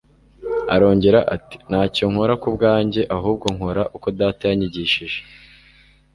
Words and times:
Arongera 0.73 1.19
ati: 1.35 1.55
"Ntacyo 1.69 2.03
nkora 2.11 2.33
ku 2.41 2.49
bwanjye, 2.55 3.01
ahubwo 3.15 3.45
nkora 3.55 3.81
uko 3.95 4.07
Data 4.19 4.43
yanyigishije, 4.49 5.19